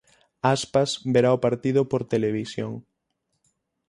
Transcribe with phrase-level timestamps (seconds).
[0.55, 2.71] Aspas verá o partido por televisión.